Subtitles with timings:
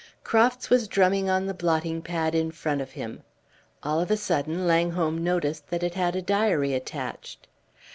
[0.23, 3.21] Crofts was drumming on the blotting pad in front of him;
[3.83, 7.47] all of a sudden Langholm noticed that it had a diary attached.